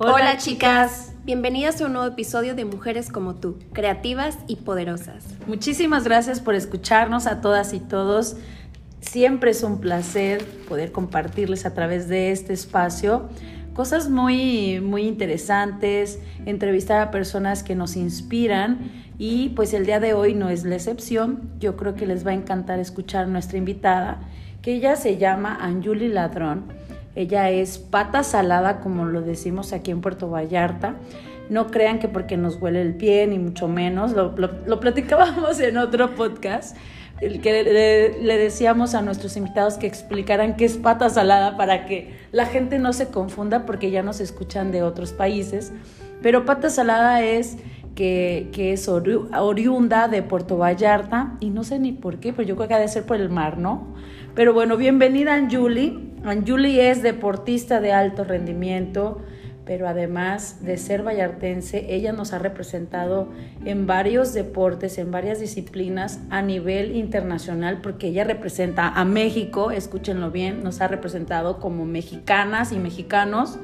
[0.00, 5.24] Hola, chicas, bienvenidas a un nuevo episodio de Mujeres como tú, creativas y poderosas.
[5.48, 8.36] Muchísimas gracias por escucharnos a todas y todos.
[9.00, 13.28] Siempre es un placer poder compartirles a través de este espacio
[13.74, 20.14] cosas muy muy interesantes, entrevistar a personas que nos inspiran y pues el día de
[20.14, 21.50] hoy no es la excepción.
[21.58, 24.20] Yo creo que les va a encantar escuchar a nuestra invitada,
[24.62, 26.77] que ella se llama Anjuli Ladrón
[27.18, 30.94] ella es pata salada, como lo decimos aquí en Puerto Vallarta.
[31.50, 34.12] No crean que porque nos huele el pie, ni mucho menos.
[34.12, 36.76] Lo, lo, platicábamos en otro podcast,
[37.20, 37.64] el que
[38.22, 42.78] le, decíamos a nuestros invitados que explicaran qué es pata salada para que la gente
[42.78, 45.72] no se confunda porque ya nos escuchan de otros países.
[46.22, 47.56] Pero pata salada es
[47.96, 52.54] que, que, es oriunda de Puerto Vallarta y no sé ni por qué, pero yo
[52.54, 53.96] creo que ha de ser por el mar, ¿no?
[54.38, 56.12] Pero bueno, bienvenida Anjuli.
[56.22, 59.20] Anjuli es deportista de alto rendimiento,
[59.64, 63.30] pero además de ser vallartense, ella nos ha representado
[63.64, 70.30] en varios deportes, en varias disciplinas a nivel internacional, porque ella representa a México, escúchenlo
[70.30, 73.58] bien, nos ha representado como mexicanas y mexicanos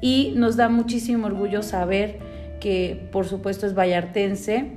[0.00, 2.20] y nos da muchísimo orgullo saber
[2.60, 4.70] que por supuesto es vallartense,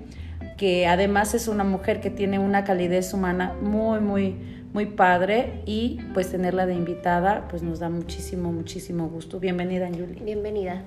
[0.57, 6.01] que además es una mujer que tiene una calidez humana muy, muy muy padre y
[6.13, 9.39] pues tenerla de invitada pues nos da muchísimo, muchísimo gusto.
[9.39, 10.21] Bienvenida, Julie.
[10.21, 10.83] Bienvenida.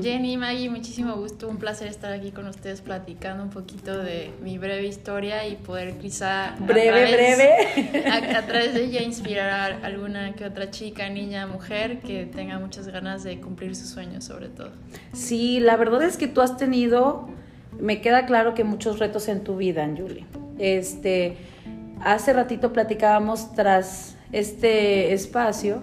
[0.00, 4.58] Jenny, Maggie, muchísimo gusto, un placer estar aquí con ustedes platicando un poquito de mi
[4.58, 6.54] breve historia y poder quizá...
[6.60, 8.08] Breve, breve.
[8.08, 12.86] A, través de ella inspirar a alguna que otra chica, niña, mujer que tenga muchas
[12.86, 14.70] ganas de cumplir sus sueños sobre todo.
[15.14, 17.28] Sí, la verdad es que tú has tenido,
[17.80, 20.26] me queda claro que muchos retos en tu vida, Julie.
[20.60, 21.38] Este
[22.04, 25.82] hace ratito platicábamos tras este espacio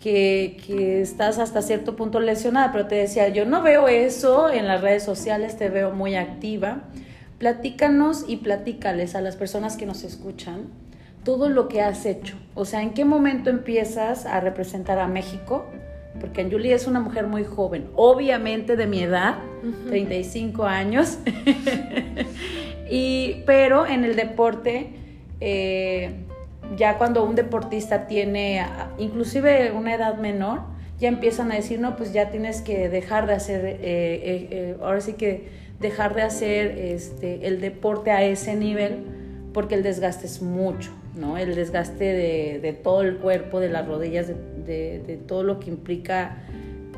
[0.00, 4.80] que, estás hasta cierto punto lesionada, pero te decía, yo no veo eso en las
[4.80, 6.82] redes sociales, te veo muy activa.
[7.38, 10.66] Platícanos y platícales a las personas que nos escuchan
[11.24, 12.36] todo lo que has hecho.
[12.54, 15.66] O sea, ¿en qué momento empiezas a representar a México?
[16.20, 19.36] Porque Anjuli es una mujer muy joven, obviamente de mi edad,
[19.88, 21.18] 35 años,
[22.90, 25.01] y, pero en el deporte
[25.44, 26.10] eh,
[26.76, 28.64] ya cuando un deportista tiene
[28.96, 30.60] inclusive una edad menor,
[31.00, 35.00] ya empiezan a decir, no, pues ya tienes que dejar de hacer, eh, eh, ahora
[35.00, 35.48] sí que
[35.80, 38.98] dejar de hacer este, el deporte a ese nivel,
[39.52, 41.36] porque el desgaste es mucho, ¿no?
[41.36, 46.36] El desgaste de, todo el cuerpo, de las rodillas, de, todo lo que implica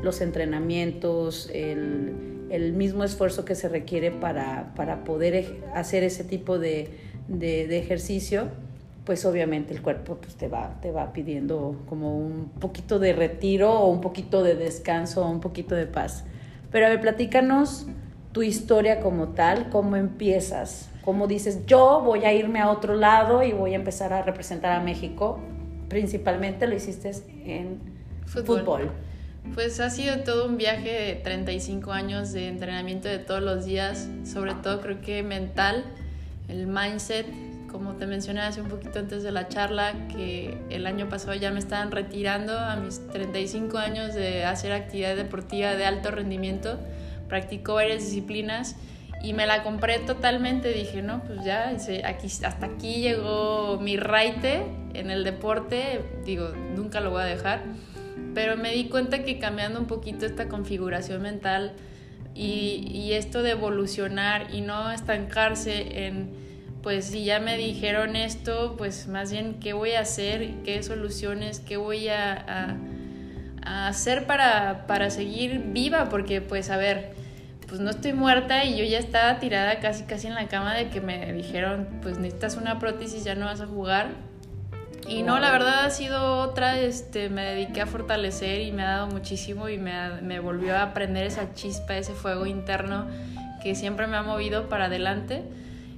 [0.03, 2.33] los entrenamientos, el,
[2.75, 6.89] mismo esfuerzo que se requiere para, para poder hacer ese tipo de,
[7.27, 8.47] de, ejercicio,
[9.05, 13.71] pues obviamente el cuerpo pues, te, va, te va pidiendo como un poquito de retiro
[13.73, 16.23] o un poquito de descanso o un poquito de paz.
[16.71, 17.87] Pero a ver, platícanos
[18.31, 23.43] tu historia como tal, cómo empiezas, cómo dices, yo voy a irme a otro lado
[23.43, 25.39] y voy a empezar a representar a México.
[25.87, 27.11] Principalmente lo hiciste
[27.45, 27.79] en
[28.25, 28.91] fútbol.
[29.53, 34.09] Pues ha sido todo un viaje de 35 años de entrenamiento de todos los días,
[34.25, 35.85] sobre todo creo que mental
[36.47, 37.27] el mindset,
[37.71, 41.51] como te mencioné hace un poquito antes de la charla, que el año pasado ya
[41.51, 46.79] me estaban retirando a mis 35 años de hacer actividad deportiva de alto rendimiento,
[47.27, 48.75] practicó varias disciplinas
[49.21, 51.69] y me la compré totalmente, dije, no, pues ya,
[52.05, 54.63] aquí, hasta aquí llegó mi raite
[54.93, 57.63] en el deporte, digo, nunca lo voy a dejar,
[58.33, 61.73] pero me di cuenta que cambiando un poquito esta configuración mental,
[62.35, 66.29] y, esto de evolucionar y no estancarse en,
[66.83, 71.59] pues si ya me dijeron esto, pues más bien qué voy a hacer, qué soluciones,
[71.59, 72.77] qué voy a,
[73.63, 77.13] hacer para, para, seguir viva, porque pues a ver,
[77.67, 80.89] pues no estoy muerta y yo ya estaba tirada casi casi en la cama de
[80.89, 84.09] que me dijeron, pues necesitas una prótesis, ya no vas a jugar
[85.07, 88.89] y no, la verdad ha sido otra, este, me dediqué a fortalecer y me ha
[88.89, 93.05] dado muchísimo y me, me volvió a aprender esa chispa, ese fuego interno
[93.61, 95.43] que siempre me ha movido para adelante.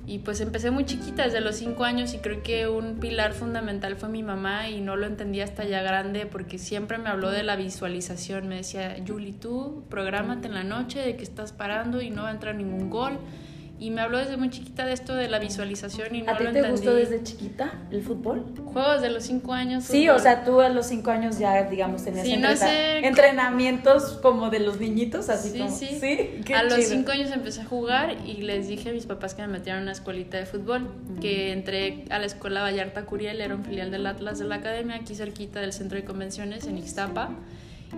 [0.05, 3.97] Y pues empecé muy chiquita, desde los cinco años, y creo que un pilar fundamental
[3.97, 7.43] fue mi mamá, y no lo entendí hasta ya grande, porque siempre me habló de
[7.43, 8.47] la visualización.
[8.47, 12.29] Me decía, Julie, tú prográmate en la noche de que estás parando y no va
[12.29, 13.19] a entrar ningún gol
[13.79, 16.45] y me habló desde muy chiquita de esto de la visualización y no ¿A ti
[16.51, 18.43] te gustó desde chiquita el fútbol?
[18.65, 19.83] Juegos de los cinco años.
[19.83, 22.27] Sí, o sea, tú a los cinco años ya, digamos, tenías
[23.03, 25.71] entrenamientos como de los niñitos, así sí, como...
[25.71, 26.53] Sí, sí.
[26.53, 29.47] a los cinco años empecé a jugar y les dije a mis papás que me
[29.49, 30.87] metieran a una escuelita de fútbol,
[31.21, 34.95] que entré a la escuela Vallarta Curiel, era un filial del Atlas de la Academia,
[34.95, 37.29] aquí cerquita del centro de convenciones en Ixtapa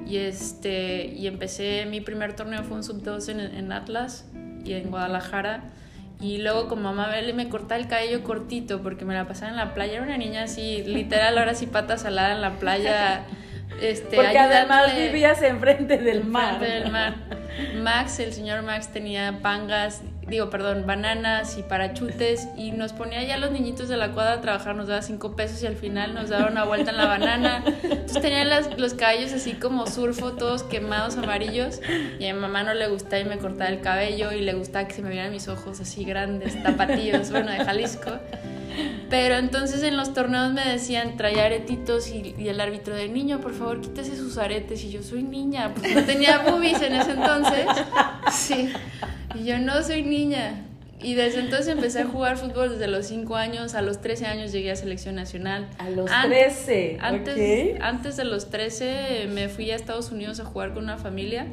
[0.05, 4.25] Y, este, y empecé, mi primer torneo fue un sub-2 en, en Atlas
[4.65, 5.63] y en Guadalajara.
[6.21, 9.57] Y luego con mamá Belle me cortaba el cabello cortito porque me la pasaba en
[9.57, 9.93] la playa.
[9.93, 13.23] Era una niña así, literal, ahora sí pata salada en la playa.
[13.81, 16.53] Este, porque además vivías enfrente del mar.
[16.55, 17.15] enfrente del mar.
[17.81, 23.37] Max, el señor Max tenía pangas, digo, perdón, bananas y parachutes y nos ponía ya
[23.37, 26.29] los niñitos de la cuadra a trabajar, nos daba cinco pesos y al final nos
[26.29, 27.63] daba una vuelta en la banana.
[27.83, 31.81] Entonces tenían las- los cabellos así como surfo, todos quemados, amarillos
[32.19, 34.87] y a mi mamá no le gustaba y me cortaba el cabello y le gustaba
[34.87, 38.11] que se me vieran mis ojos así grandes, tapatíos, bueno, de Jalisco.
[39.09, 43.41] Pero entonces en los torneos me decían, traía aretitos y, y el árbitro de niño,
[43.41, 44.83] por favor, quítese sus aretes.
[44.83, 47.65] Y yo soy niña, pues no tenía boobies en ese entonces.
[48.31, 48.69] Sí.
[49.35, 50.65] Y yo no soy niña.
[51.01, 54.51] Y desde entonces empecé a jugar fútbol desde los 5 años, a los 13 años
[54.51, 55.69] llegué a selección nacional.
[55.77, 56.97] A los An- 13.
[56.99, 57.35] Antes,
[57.75, 57.81] ok.
[57.81, 61.47] antes de los 13 me fui a Estados Unidos a jugar con una familia.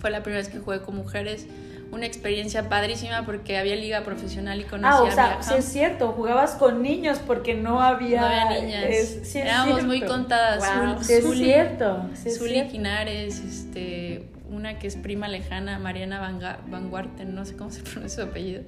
[0.00, 1.46] Fue la primera vez que jugué con mujeres.
[1.96, 5.64] Una experiencia padrísima porque había liga profesional y conocí Ah, o a sea, sí es
[5.64, 8.20] cierto, jugabas con niños porque no había...
[8.20, 8.84] No había niñas.
[8.90, 10.12] es- sí es Éramos muy cierto.
[10.14, 10.58] contadas.
[10.58, 12.10] Wow, Zul- sí es Zuli- cierto.
[12.14, 12.70] sí es Zuli cierto.
[12.72, 17.70] Quinares, este, una que es prima lejana, Mariana Van, Ga- Van Guarten, no sé cómo
[17.70, 18.62] se pronuncia su apellido.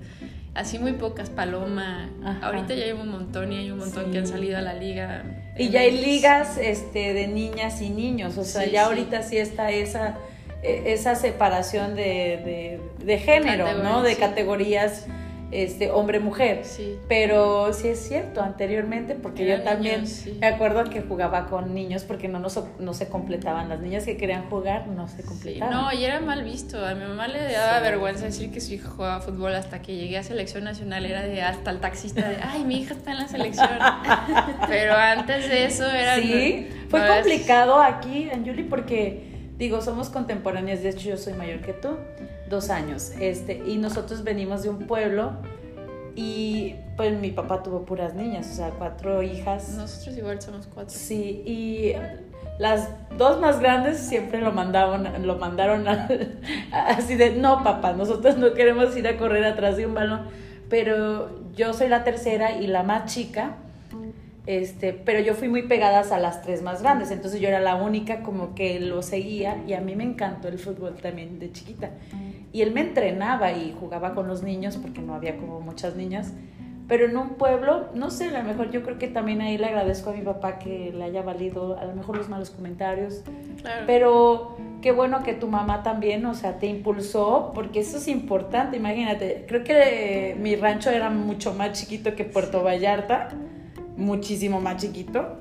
[0.54, 2.08] Así muy pocas, Paloma.
[2.24, 2.46] Ajá.
[2.46, 4.10] Ahorita ya hay un montón y hay un montón Sí.
[4.12, 5.22] que han salido a la liga.
[5.58, 8.88] Y ya hay ligas este, de niñas y niños, o sea, Sí, ya sí.
[8.88, 10.16] ahorita sí está esa,
[10.62, 14.02] esa separación de, de, de género, ¿no?
[14.02, 14.20] De sí.
[14.20, 15.06] categorías
[15.50, 16.64] este, hombre-mujer.
[16.64, 16.98] Sí.
[17.08, 20.36] Pero sí es cierto, anteriormente, porque yo también niños, sí.
[20.38, 23.68] me acuerdo que jugaba con niños porque no, nos, no se completaban.
[23.70, 25.72] Las niñas que querían jugar no se Sí, completaban.
[25.74, 26.84] no, y era mal visto.
[26.84, 30.18] A mi mamá le daba vergüenza decir que su hija jugaba fútbol hasta que llegué
[30.18, 31.06] a selección nacional.
[31.06, 33.68] Era de hasta el taxista de, ay, mi hija está en la selección.
[34.68, 36.16] Pero antes de eso era.
[36.16, 39.27] Sí, fue no, complicado aquí, Anjuli, porque
[39.58, 41.88] digo, somos contemporáneas, de hecho yo soy mayor que tú,
[42.48, 45.32] dos años, este, y nosotros venimos de un pueblo
[46.14, 49.70] y pues mi papá tuvo puras niñas, o sea, cuatro hijas.
[49.76, 50.90] Nosotros igual somos cuatro.
[50.96, 51.92] Sí, y
[52.58, 56.38] las dos más grandes siempre lo mandaban, lo mandaron al-
[56.72, 60.26] así de, no papá, nosotros no queremos ir a correr atrás de un balón,
[60.68, 63.56] pero yo soy la tercera y la más chica,
[64.48, 67.74] este, pero yo fui muy pegadas a las tres más grandes, entonces yo era la
[67.74, 71.90] única como que lo seguía y a mí me encantó el fútbol también de chiquita.
[72.50, 76.32] Y él me entrenaba y jugaba con los niños porque no había como muchas niñas.
[76.88, 79.66] Pero en un pueblo, no sé, a lo mejor yo creo que también ahí le
[79.66, 83.24] agradezco a mi papá que le haya valido a lo mejor los malos comentarios.
[83.60, 83.84] Claro.
[83.86, 88.78] Pero qué bueno que tu mamá también, o sea, te impulsó, porque eso es importante,
[88.78, 89.44] imagínate.
[89.46, 93.28] Creo que mi rancho era mucho más chiquito que Puerto Vallarta,
[93.98, 95.36] muchísimo más chiquito.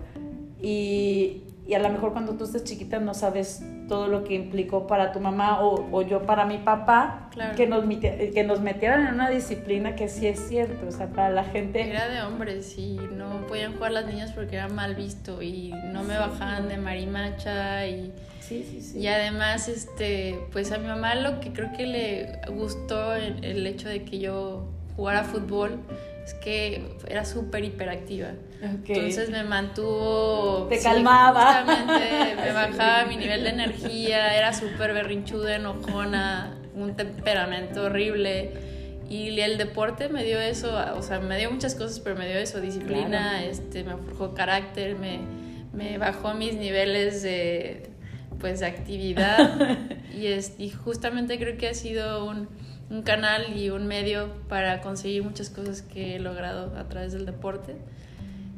[0.61, 4.85] Y, y a lo mejor cuando tú estás chiquita no sabes todo lo que implicó
[4.87, 7.55] para tu mamá o, o yo para mi papá, Claro.
[7.55, 11.07] que, nos, meti- que nos metieran en una disciplina que sí es cierto, o sea,
[11.07, 11.87] para la gente...
[11.87, 16.03] Era de hombres y no podían jugar las niñas porque era mal visto y no
[16.03, 18.99] me bajaban de marimacha y, Sí, sí, sí.
[18.99, 23.67] y además este pues a mi mamá lo que creo que le gustó el, el
[23.67, 24.63] hecho de que yo
[24.95, 25.79] jugara fútbol
[26.27, 28.31] es que era súper hiperactiva.
[28.61, 30.67] Entonces me mantuvo...
[30.69, 31.63] Te calmaba.
[31.63, 38.51] Justamente, me bajaba mi nivel de energía, era súper berrinchuda, enojona, un temperamento horrible.
[39.09, 42.37] Y el deporte me dio eso, o sea, me dio muchas cosas, pero me dio
[42.37, 43.49] eso, disciplina, Claro.
[43.49, 45.19] este, me forjó carácter, me,
[45.71, 47.89] me bajó mis niveles de,
[48.37, 49.77] pues, de actividad.
[50.13, 52.49] y, es, y justamente creo que ha sido un,
[52.89, 57.25] un canal y un medio para conseguir muchas cosas que he logrado a través del
[57.25, 57.75] deporte.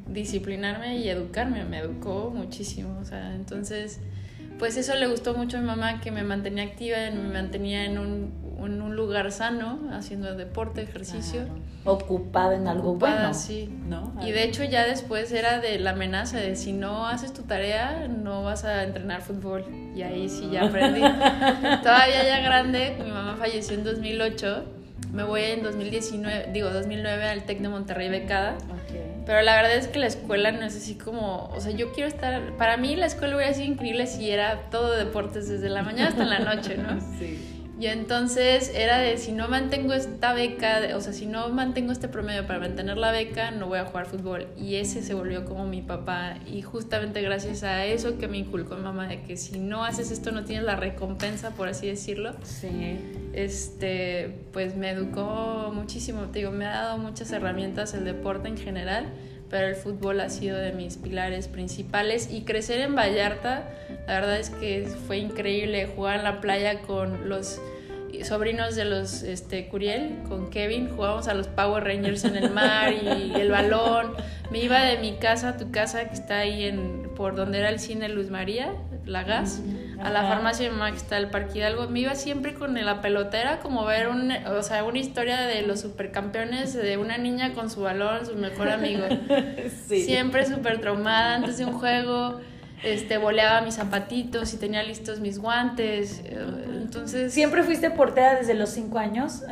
[0.07, 3.99] Disciplinarme y educarme, me educó muchísimo, o sea, entonces,
[4.57, 7.99] pues eso le gustó mucho a mi mamá, que me mantenía activa, me mantenía en
[7.99, 11.45] un, en un lugar sano, haciendo deporte, ejercicio.
[11.45, 11.59] Claro.
[11.85, 13.33] Ocupada en algo Ocupada, bueno.
[13.33, 13.69] sí.
[13.87, 14.13] ¿no?
[14.21, 18.07] Y de hecho ya después era de la amenaza de si no haces tu tarea,
[18.07, 19.65] no vas a entrenar fútbol.
[19.95, 20.99] Y ahí sí ya aprendí.
[21.83, 24.65] Todavía ya grande, mi mamá falleció en 2008,
[25.13, 28.55] me voy en 2019, digo 2009 al TEC de Monterrey becada.
[28.55, 28.97] Ok.
[29.25, 32.07] Pero la verdad es que la escuela no es así como, o sea, yo quiero
[32.09, 36.09] estar, para mí la escuela hubiera sido increíble si era todo deportes desde la mañana
[36.09, 36.99] hasta la noche, ¿no?
[37.19, 37.58] Sí.
[37.79, 42.09] Y entonces era de si no mantengo esta beca, o sea, si no mantengo este
[42.09, 44.47] promedio para mantener la beca, no voy a jugar fútbol.
[44.57, 46.35] Y ese se volvió como mi papá.
[46.45, 50.11] Y justamente gracias a eso que me inculcó mi mamá, de que si no haces
[50.11, 52.69] esto no tienes la recompensa, por así decirlo, Sí.
[53.33, 56.23] este, pues me educó muchísimo.
[56.23, 59.05] Te digo, me ha dado muchas herramientas el deporte en general
[59.49, 62.29] pero el fútbol ha sido de mis pilares principales.
[62.31, 63.69] Y crecer en Vallarta,
[64.07, 65.87] la verdad es que fue increíble.
[65.95, 67.59] Jugar en la playa con los
[68.23, 72.93] sobrinos de los este, Curiel, con Kevin, jugábamos a los Power Rangers en el mar
[72.93, 74.13] y el balón.
[74.51, 77.69] Me iba de mi casa a tu casa, que está ahí en, por donde era
[77.69, 78.73] el cine Luz María,
[79.05, 79.61] la gas,
[80.01, 81.87] a la farmacia que está el Parque Hidalgo.
[81.89, 85.81] Me iba siempre con la pelotera, como ver un, o sea, una historia de los
[85.81, 89.05] supercampeones, de una niña con su balón, su mejor amigo.
[89.87, 92.39] Siempre súper traumada antes de un juego
[92.83, 96.21] este, boleaba mis zapatitos y tenía listos mis guantes.
[96.23, 96.37] Eh,
[96.81, 97.33] entonces.
[97.33, 99.43] ¿Siempre fuiste portera desde los cinco años,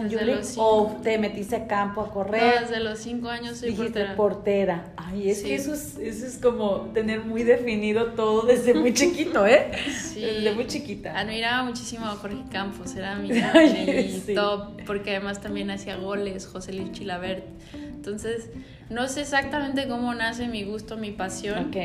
[0.55, 2.61] ¿O te metiste a campo a correr?
[2.61, 4.93] desde los cinco años soy Dijiste portera.
[4.95, 9.45] Ay, es que eso es, eso es como tener muy definido todo desde muy chiquito,
[9.45, 9.71] ¿eh?
[9.91, 10.21] Sí.
[10.21, 11.17] Desde muy chiquita.
[11.17, 13.29] Admiraba muchísimo a Jorge Campos, era mi,
[14.35, 17.43] top, porque además también hacía goles, José Luis Chilabert.
[17.73, 18.49] Entonces,
[18.89, 21.67] no sé exactamente cómo nace mi gusto, mi pasión.
[21.67, 21.75] Ok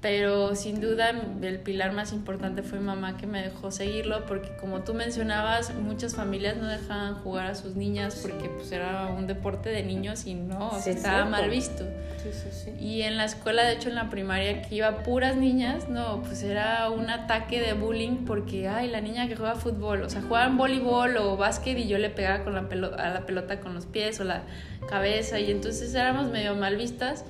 [0.00, 1.10] pero sin duda
[1.42, 6.14] el pilar más importante fue mamá que me dejó seguirlo porque como tú mencionabas muchas
[6.14, 10.34] familias no dejaban jugar a sus niñas porque pues era un deporte de niños y
[10.34, 11.84] no estaba mal visto.
[12.22, 15.88] Sí, sí, y en la escuela de hecho en la primaria que iba puras niñas
[15.88, 20.10] no pues era un ataque de bullying porque ay la niña que juega fútbol o
[20.10, 23.58] sea jugaban voleibol o básquet y yo le pegaba con la pelota, a la pelota
[23.58, 24.42] con los pies o la
[24.88, 27.24] cabeza y entonces éramos medio mal vistas.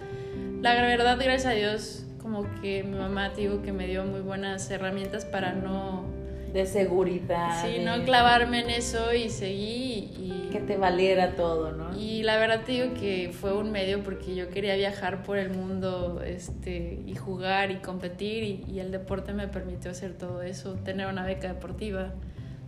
[0.60, 4.70] La verdad gracias a Dios como que mi mamá, digo, que me dio muy buenas
[4.70, 6.04] herramientas para no...
[6.52, 7.62] De seguridad.
[7.62, 10.48] Sí, no clavarme en eso y seguí y...
[10.52, 11.98] Que te valiera todo, ¿no?
[11.98, 15.50] Y la verdad te digo que fue un medio porque yo quería viajar por el
[15.50, 21.06] mundo este, y jugar y competir y, el deporte me permitió hacer todo eso, tener
[21.06, 22.12] una beca deportiva.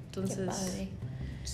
[0.07, 0.89] Entonces...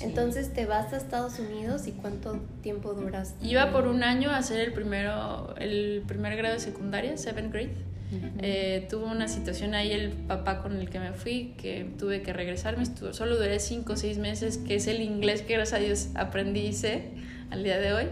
[0.01, 3.35] Entonces te vas a Estados Unidos y cuánto tiempo duras?
[3.41, 7.96] Iba por un año a hacer el primero, el primer grado de secundaria, seventh grade.
[8.39, 12.33] Eh, tuve una situación ahí el papá con el que me fui que tuve que
[12.33, 15.83] regresarme estuvo, solo duré cinco o seis meses que es el inglés que gracias a
[15.83, 17.09] Dios aprendí y sé
[17.51, 18.05] al día de hoy.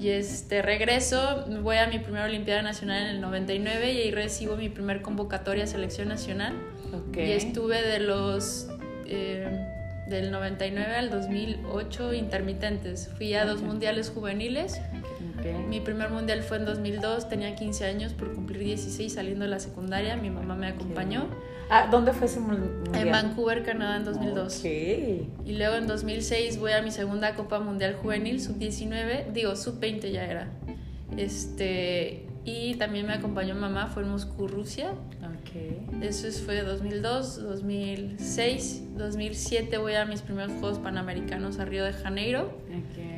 [0.00, 4.56] Y este regreso voy a mi primera olimpiada nacional en el 99 y ahí recibo
[4.56, 6.54] mi primer convocatoria a selección nacional.
[7.14, 8.68] Y estuve de los
[9.06, 9.46] eh,
[10.08, 13.10] del 99 al 2008 intermitentes.
[13.16, 14.80] Fui a dos mundiales juveniles
[15.68, 19.60] mi primer mundial fue en 2002, tenía 15 años por cumplir 16 saliendo de la
[19.60, 21.28] secundaria, mi mamá me acompañó.
[21.70, 22.70] Ah, ¿dónde fue ese mundial?
[22.94, 24.64] En Vancouver, Canadá, en 2002.
[24.64, 30.24] Y luego en 2006 voy a mi segunda Copa Mundial Juvenil, sub-19, digo, sub-20 ya
[30.24, 30.48] era.
[31.16, 34.94] Este, y también me acompañó mamá, fue en Moscú, Rusia.
[35.42, 35.80] Okay.
[36.02, 42.58] Eso fue 2002, 2006, 2007 voy a mis primeros Juegos Panamericanos a Río de Janeiro.
[42.66, 43.09] Okay.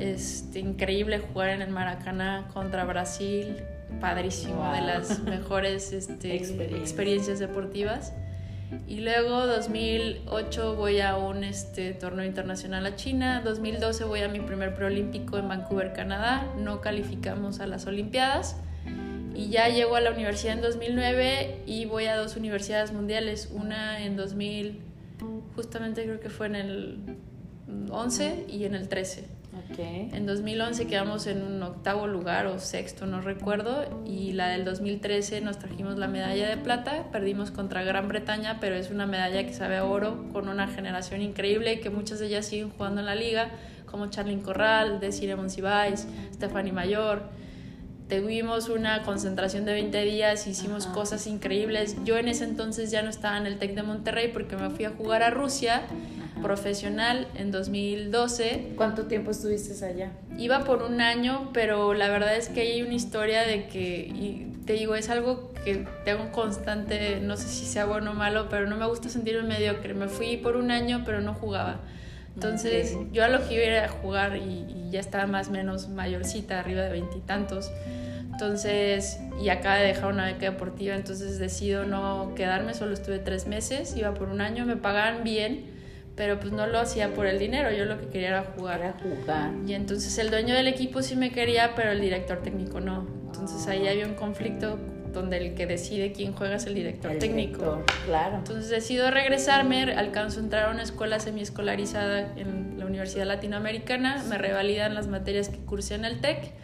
[0.00, 3.58] Este, increíble jugar en el Maracaná contra Brasil,
[4.00, 8.14] padrísimo, de las mejores este, experiencias deportivas.
[8.88, 14.40] Y luego 2008 voy a un este, torneo internacional a China, 2012 voy a mi
[14.40, 18.56] primer preolímpico en Vancouver, Canadá, no calificamos a las Olimpiadas
[19.34, 24.02] y ya llego a la universidad en 2009 y voy a dos universidades mundiales, una
[24.02, 24.80] en 2000,
[25.56, 26.98] justamente creo que fue en el
[27.90, 29.39] 11 y en el 13.
[29.78, 35.40] En 2011 quedamos en un octavo lugar o sexto, no recuerdo, y la del 2013
[35.40, 39.52] nos trajimos la medalla de plata, perdimos contra Gran Bretaña, pero es una medalla que
[39.52, 43.14] sabe a oro, con una generación increíble que muchas de ellas siguen jugando en la
[43.14, 43.50] liga,
[43.86, 47.22] como Charlyn Corral, Desiree Monsiváis, Stephanie Mayor.
[48.10, 51.96] Tuvimos una concentración de 20 días, hicimos cosas increíbles.
[52.04, 54.84] Yo en ese entonces ya no estaba en el TEC de Monterrey porque me fui
[54.84, 55.82] a jugar a Rusia
[56.42, 58.72] profesional en 2012.
[58.74, 60.10] ¿Cuánto tiempo estuviste allá?
[60.36, 64.56] Iba por un año, pero la verdad es que hay una historia de que, y
[64.66, 68.66] te digo, es algo que tengo constante, no sé si sea bueno o malo, pero
[68.66, 69.94] no me gusta sentirme mediocre.
[69.94, 71.80] Me fui por un año, pero no jugaba.
[72.34, 76.58] Entonces yo a lo que iba a jugar y, ya estaba más o menos mayorcita,
[76.58, 77.70] arriba de veintitantos.
[78.40, 83.46] Entonces, y acaba de dejar una beca deportiva, entonces decido no quedarme, solo estuve tres
[83.46, 85.66] meses, iba por un año, me pagaban bien,
[86.16, 88.80] pero pues no lo hacía por el dinero, yo lo que quería era jugar.
[88.80, 89.50] Era jugar.
[89.66, 93.06] Y entonces el dueño del equipo sí me quería, pero el director técnico no.
[93.26, 94.78] Entonces ahí había un conflicto
[95.12, 97.84] donde el que decide quién juega es el director técnico.
[98.06, 98.36] claro.
[98.36, 104.38] Entonces decido regresarme, alcanzo a entrar a una escuela semiescolarizada en la Universidad Latinoamericana, me
[104.38, 106.54] revalidan las materias que cursé en el TEC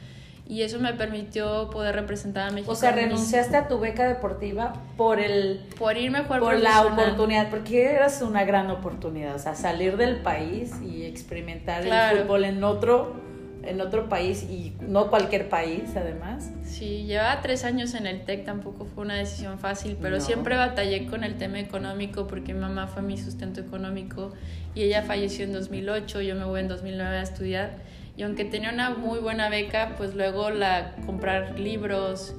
[0.48, 2.72] y eso me permitió poder representar a México.
[2.72, 6.82] O sea, renunciaste a tu beca deportiva por el por irme a jugar por la
[6.82, 12.44] oportunidad, porque eras una gran oportunidad, o sea, salir del país y experimentar el fútbol
[12.44, 13.25] en otro
[13.66, 16.50] en otro país y no cualquier país además.
[16.64, 21.06] Sí, llevaba tres años en el TEC, tampoco fue una decisión fácil, pero siempre batallé
[21.06, 24.32] con el tema económico porque mi mamá fue mi sustento económico
[24.74, 27.76] y ella falleció en 2008, yo me voy en 2009 a estudiar
[28.16, 32.34] y aunque tenía una muy buena beca, pues luego la comprar libros,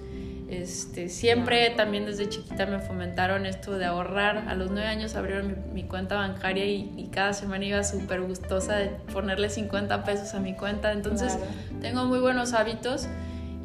[0.50, 4.46] este, siempre también desde chiquita me fomentaron esto de ahorrar.
[4.48, 8.92] A los nueve años abrieron mi, cuenta bancaria y, cada semana iba súper gustosa de
[9.12, 10.94] ponerle 50 pesos a mi cuenta.
[10.94, 11.38] Entonces
[11.82, 13.10] tengo muy buenos hábitos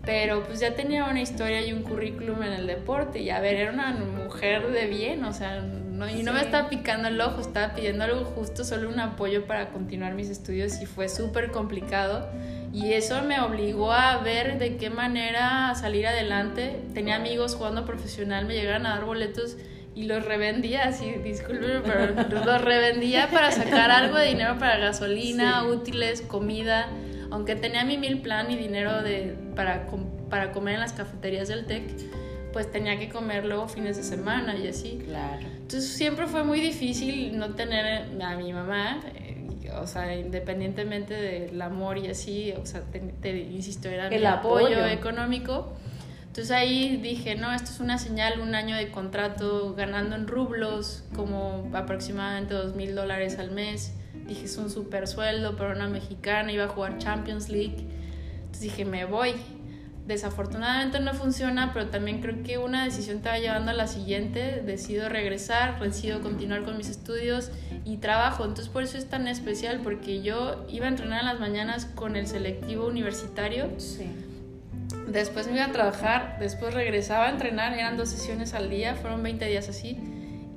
[0.05, 3.55] Pero pues ya tenía una historia y un currículum en el deporte y a ver,
[3.55, 7.41] era una mujer de bien, o sea, no, y no me estaba picando el ojo,
[7.41, 12.29] estaba pidiendo algo justo, solo un apoyo para continuar mis estudios y fue súper complicado
[12.71, 16.79] y eso me obligó a ver de qué manera salir adelante.
[16.93, 19.57] Tenía amigos jugando profesional, me llegaron a dar boletos
[19.95, 25.65] y los revendía, así, disculpen, pero los revendía para sacar algo de dinero para gasolina,
[25.65, 26.87] útiles, comida.
[27.31, 29.87] Aunque tenía mi mil plan y dinero de, para,
[30.29, 31.83] para comer en las cafeterías del TEC,
[32.53, 34.99] pues tenía que comer luego fines de semana y así.
[35.05, 35.45] Claro.
[35.45, 38.99] Entonces siempre fue muy difícil no tener a mi mamá
[39.77, 44.85] o sea, independientemente del amor y así, o sea, te, insisto, era el mi apoyo.
[44.85, 45.73] económico.
[46.27, 51.03] Entonces ahí dije, no, esto es una señal, un año de contrato ganando en rublos,
[51.15, 53.93] como aproximadamente dos mil dólares al mes.
[54.29, 57.77] Dije, es un super sueldo para una mexicana, iba a jugar Champions League.
[58.35, 59.33] Entonces dije, me voy.
[60.05, 64.61] Desafortunadamente no funciona, pero también creo que una decisión te va llevando a la siguiente.
[64.63, 67.49] Decido regresar, decido continuar con mis estudios
[67.85, 68.43] y trabajo.
[68.43, 72.15] Entonces por eso es tan especial, porque yo iba a entrenar en las mañanas con
[72.15, 73.67] el selectivo universitario.
[73.77, 74.11] Sí.
[75.07, 79.23] Después me iba a trabajar, después regresaba a entrenar, eran dos sesiones al día, fueron
[79.23, 79.97] 20 días así.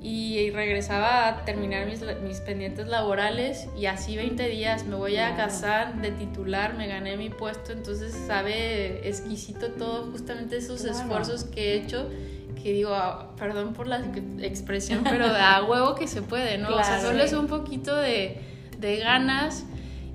[0.03, 5.35] Y regresaba a terminar mis, mis pendientes laborales y así 20 días me voy a
[5.37, 11.71] casar de titular, me gané mi puesto, entonces sabe exquisito todo, justamente esos esfuerzos que
[11.71, 12.09] he hecho
[12.63, 14.01] que digo, ah, perdón por la
[14.41, 16.69] expresión, pero a huevo que se puede, ¿no?
[16.69, 18.39] o sea, solo es un poquito de,
[18.79, 19.65] de ganas.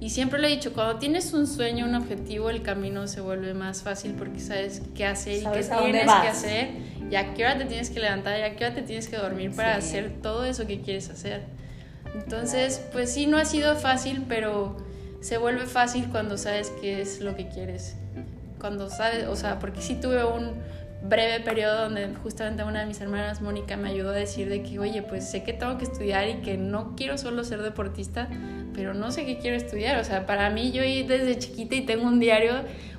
[0.01, 3.53] Y siempre lo he dicho, cuando tienes un sueño, un objetivo, el camino se vuelve
[3.53, 6.69] más fácil porque sabes qué hacer y qué tienes que hacer
[7.11, 9.17] y a qué hora te tienes que levantar y a qué hora te tienes que
[9.17, 11.43] dormir para hacer todo eso que quieres hacer.
[12.15, 14.77] Entonces, pues sí, no ha sido fácil, pero
[15.21, 17.97] se vuelve fácil cuando sabes qué es lo que quieres.
[18.61, 20.55] Cuando sabes, o sea, porque sí tuve un,
[21.03, 24.79] breve periodo donde justamente una de mis hermanas, Mónica, me ayudó a decir de que,
[24.79, 28.29] oye, pues sé que tengo que estudiar y que no quiero solo ser deportista,
[28.75, 29.99] pero no sé qué quiero estudiar.
[29.99, 32.55] O sea, para mí yo desde chiquita y tengo un diario,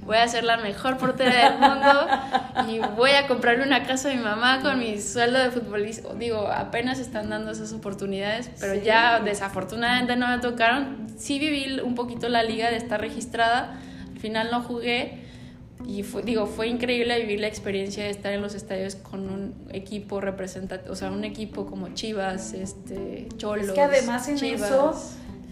[0.09, 4.15] voy a ser la mejor portera del mundo y voy a comprarle una casa a
[4.15, 6.15] mi mamá con mi sueldo de futbolista.
[6.15, 11.05] Digo, apenas están dando esas oportunidades, pero ya desafortunadamente no me tocaron.
[11.15, 13.79] Sí viví un poquito la liga de estar registrada,
[14.11, 15.19] al final no jugué
[15.85, 19.67] y fue, digo, fue increíble vivir la experiencia de estar en los estadios con un
[19.69, 23.67] equipo representativo, o sea, un equipo como Chivas, este, Cholos.
[23.67, 24.99] Es que además en eso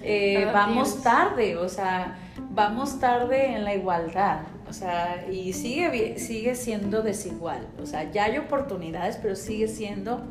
[0.02, 2.18] eh, vamos tarde, o sea,
[2.52, 8.26] vamos tarde en la igualdad, o sea, y sigue, sigue siendo desigual, o sea, ya
[8.26, 10.22] hay oportunidades, pero sigue siendo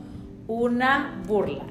[0.46, 1.64] una burla.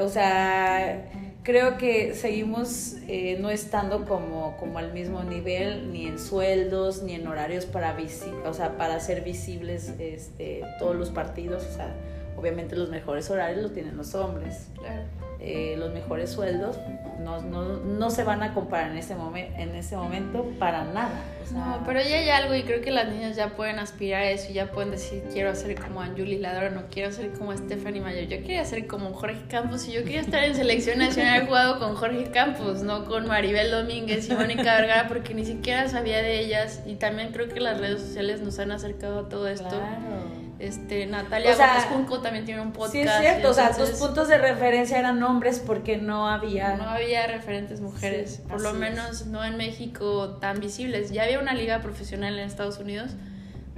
[0.00, 1.08] O sea,
[1.44, 7.14] creo que seguimos eh, no estando como, como al mismo nivel, ni en sueldos, ni
[7.14, 7.96] en horarios para,
[8.44, 11.64] o sea, para hacer visibles este, todos los partidos.
[11.64, 11.94] O sea,
[12.36, 14.68] obviamente los mejores horarios los tienen los hombres.
[14.78, 15.02] Claro.
[15.46, 16.78] Eh, los mejores sueldos
[17.20, 19.14] no, no, no, se van a comparar en ese,
[19.58, 21.22] en ese momento para nada.
[21.52, 24.50] no, pero ya hay algo y creo que las niñas ya pueden aspirar a eso
[24.50, 28.24] y ya pueden decir quiero ser como Anjuli Ladrón no quiero ser como Stephanie Mayor,
[28.24, 31.94] yo quería ser como Jorge Campos y yo quería estar en selección nacional jugado con
[31.94, 36.80] Jorge Campos, no con Maribel Domínguez y Mónica Vergara porque ni siquiera sabía de ellas
[36.86, 39.68] y también creo que las redes sociales nos han acercado a todo esto.
[39.68, 40.33] Claro
[40.66, 42.92] este, Natalia o sea, Junco también tiene un podcast.
[42.92, 43.50] Sí, es cierto.
[43.50, 46.76] o sea, tus puntos de referencia eran hombres porque no había.
[46.76, 48.40] No había referentes mujeres.
[48.48, 51.10] por lo menos no en México tan visibles.
[51.10, 53.12] Ya había una liga profesional en Estados Unidos,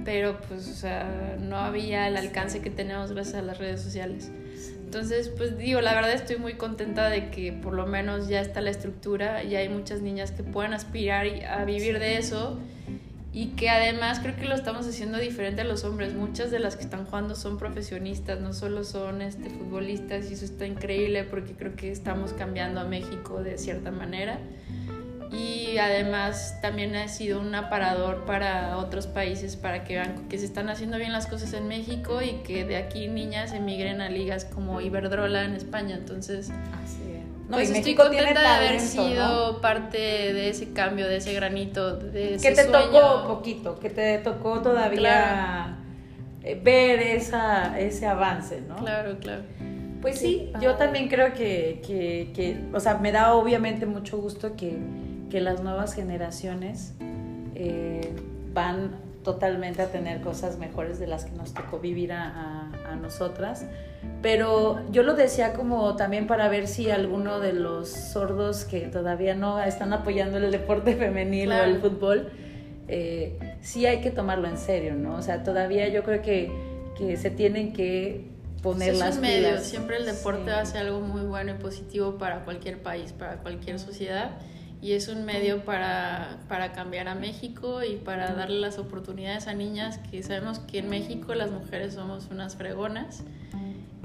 [0.03, 4.31] pero pues, o sea, no había el alcance que tenemos gracias a las redes sociales.
[4.85, 8.61] Entonces, pues digo, la verdad estoy muy contenta de que por lo menos ya está
[8.61, 12.57] la estructura y hay muchas niñas que puedan aspirar a vivir de eso
[13.37, 16.15] y que además creo que lo estamos haciendo diferente a los hombres.
[16.15, 20.43] Muchas de las que están jugando son profesionistas, no solo son este, futbolistas y eso
[20.43, 24.39] está increíble porque creo que estamos cambiando a México de cierta manera.
[25.31, 30.45] Y además también ha sido un aparador para otros países para que vean que se
[30.45, 34.45] están haciendo bien las cosas en México y que de aquí niñas emigren a ligas
[34.45, 35.95] como Iberdrola en España.
[35.95, 36.49] Entonces,
[37.49, 42.49] pues estoy contenta de haber sido parte de ese cambio, de ese granito, de ese
[42.49, 45.77] Que te tocó poquito, que te tocó todavía
[46.43, 48.75] eh, ver esa, ese avance, ¿no?
[48.77, 49.43] Claro, claro.
[50.01, 54.55] Pues sí, yo también creo que, que, que, o sea, me da obviamente mucho gusto
[54.55, 54.77] que,
[55.29, 56.93] que las nuevas generaciones
[57.55, 58.13] eh,
[58.53, 58.91] van
[59.23, 63.65] totalmente a tener cosas mejores de las que nos tocó vivir a, a, a nosotras
[64.21, 69.35] pero yo lo decía como también para ver si alguno de los sordos que todavía
[69.35, 72.31] no están apoyando el deporte femenil o el fútbol,
[72.87, 75.15] eh, sí hay que tomarlo en serio, ¿no?
[75.15, 76.51] O sea, todavía yo creo que,
[76.97, 78.25] que se tienen que
[78.63, 79.63] poner las es medios.
[79.63, 84.31] Siempre el deporte hace algo muy bueno y positivo para cualquier país, para cualquier sociedad.
[84.79, 89.53] Y es un medio para, para cambiar a México y para darle las oportunidades a
[89.53, 93.23] niñas que sabemos que en México las mujeres somos unas fregonas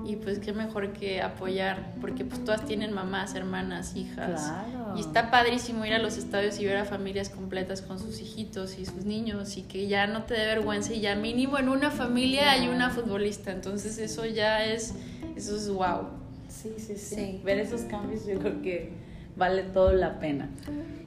[0.04, 4.52] y pues qué mejor que apoyar, porque pues todas tienen mamás, hermanas, hijas.
[4.96, 8.78] Y está padrísimo ir a los estadios y ver a familias completas con sus hijitos
[8.78, 11.90] y sus niños y que ya no te dé vergüenza y ya mínimo en una
[11.90, 13.52] familia hay una futbolista.
[13.52, 14.94] Entonces eso ya es,
[15.36, 16.08] eso es wow.
[16.48, 17.14] Sí, sí, sí.
[17.14, 17.40] sí.
[17.44, 18.92] Ver esos cambios yo creo que
[19.36, 20.50] vale todo la pena.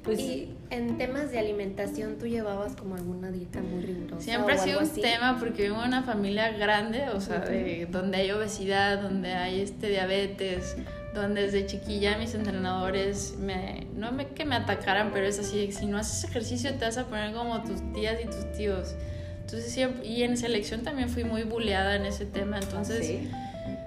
[0.04, 4.22] Pues, y en temas de alimentación, ¿tú llevabas como alguna dieta muy rigurosa?
[4.22, 8.18] Siempre ha sido un tema porque vivo en una familia grande, o sea, de, donde
[8.18, 10.76] hay obesidad, donde hay este diabetes,
[11.14, 15.86] donde desde chiquilla mis entrenadores, me, no me, que me atacaran, pero es así, si
[15.86, 18.96] no haces ejercicio te vas a poner como tus tías y tus tíos.
[19.42, 23.22] Entonces y en selección también fui muy buleada en ese tema, entonces...
[23.34, 23.45] ¿Ah,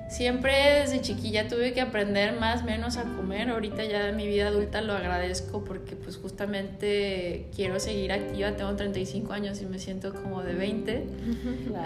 [0.08, 3.50] Siempre desde chiquilla tuve que aprender más o menos a comer.
[3.50, 8.52] Ahorita ya en mi vida adulta lo agradezco porque pues justamente quiero seguir activa.
[8.52, 11.06] Tengo 35 años y me siento como de 20.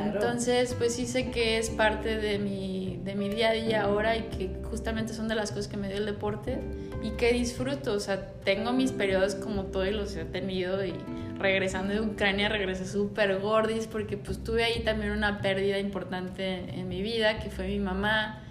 [0.05, 4.17] Entonces pues sí sé que es parte de mi, de mi día a día ahora
[4.17, 6.61] y que justamente son de las cosas que me dio el deporte
[7.03, 7.93] y que disfruto.
[7.93, 10.95] O sea, tengo mis periodos como todos los he tenido y
[11.39, 16.89] regresando de Ucrania regresé súper gordis porque pues tuve ahí también una pérdida importante en
[16.89, 18.43] mi vida que fue mi mamá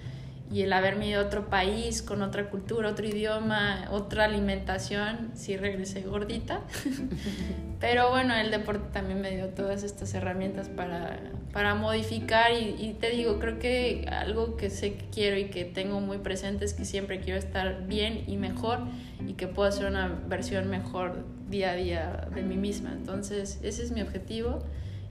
[0.52, 5.56] y el haberme ido a otro país con otra cultura, otro idioma, otra alimentación, sí
[5.56, 6.60] regresé gordita.
[7.80, 11.20] Pero bueno, el deporte también me dio todas estas herramientas para,
[11.54, 15.64] para modificar y, y, te digo, creo que algo que sé que quiero y que
[15.64, 18.80] tengo muy presente es que siempre quiero estar bien y mejor
[19.26, 22.92] y que pueda ser una versión mejor día a día de mí misma.
[22.92, 24.64] Entonces, ese es mi objetivo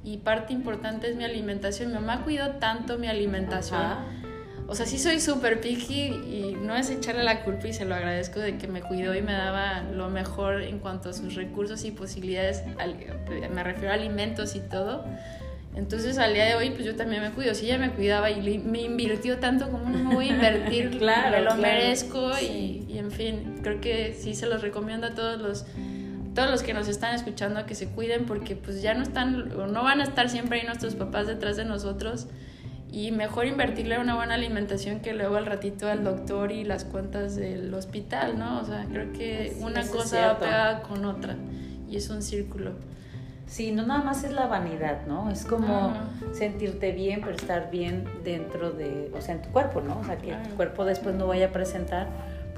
[0.02, 1.88] y parte importante es mi alimentación.
[1.88, 3.80] Mi mamá cuidó tanto mi alimentación.
[4.66, 7.94] O sea, sí soy súper picky y no es echarle la culpa y se lo
[7.94, 11.84] agradezco de que me cuidó y me daba lo mejor en cuanto a sus recursos
[11.84, 12.62] y posibilidades,
[13.52, 15.04] me refiero a alimentos y todo.
[15.74, 17.54] Entonces al día de hoy pues yo también me cuido.
[17.54, 20.90] Si ella me cuidaba y me invirtió tanto, como no me voy a invertir?
[20.98, 25.10] claro, me lo merezco y, y, en fin, creo que sí se los recomiendo a
[25.14, 25.66] todos los
[26.34, 29.66] todos los que nos están escuchando que se cuiden porque pues ya no están o
[29.66, 32.28] no van a estar siempre ahí nuestros papás detrás de nosotros
[32.92, 37.36] y mejor invertirle una buena alimentación que luego al ratito al doctor y las cuentas
[37.36, 38.60] del hospital, ¿no?
[38.60, 41.36] O sea, creo que una cosa pega con otra
[41.88, 42.72] y es un círculo.
[43.46, 45.28] Sí, no nada más es la vanidad, ¿no?
[45.28, 45.92] Es como
[46.32, 49.98] sentirte bien, pero estar bien dentro de, o sea, en tu cuerpo, ¿no?
[49.98, 52.08] O sea, que tu cuerpo después no vaya a presentar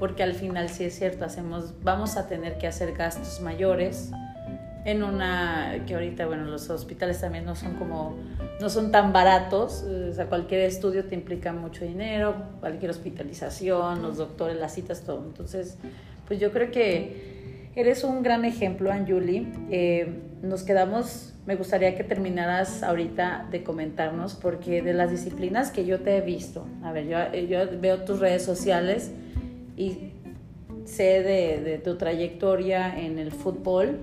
[0.03, 4.11] porque al final sí es cierto, hacemos, vamos a tener que hacer gastos mayores
[4.83, 8.17] en una que ahorita bueno los hospitales también no son como
[8.59, 14.17] no son tan baratos o sea cualquier estudio te implica mucho dinero cualquier hospitalización los
[14.17, 15.23] doctores las citas todo.
[15.25, 15.77] Entonces
[16.27, 19.53] pues yo creo que eres un gran ejemplo Anjuli.
[19.71, 25.85] Eh, nos quedamos me gustaría que terminaras ahorita de comentarnos porque de las disciplinas que
[25.85, 29.13] yo te he visto a ver yo, yo veo tus redes sociales
[29.77, 30.11] y
[30.85, 33.99] sé de, de tu trayectoria en el fútbol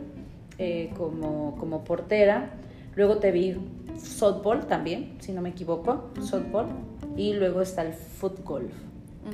[0.62, 2.50] eh, como, como portera.
[2.94, 3.56] Luego te vi
[3.98, 6.66] softball también, si no me equivoco, softball.
[7.16, 8.70] Y luego está el fútbol.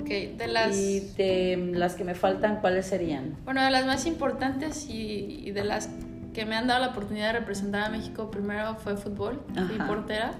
[0.00, 0.76] Ok, de las...
[0.76, 3.36] Y de las que me faltan, ¿cuáles serían?
[3.44, 5.90] Bueno, de las más importantes y, de las
[6.32, 10.32] que me han dado la oportunidad de representar a México, primero fue fútbol, fui portera.